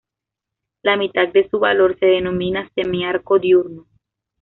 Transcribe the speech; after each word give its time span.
La 0.81 0.97
mitad 0.97 1.27
de 1.27 1.47
su 1.51 1.59
valor 1.59 1.95
se 1.99 2.07
denomina 2.07 2.67
semi-arco 2.73 3.37
diurno. 3.37 3.85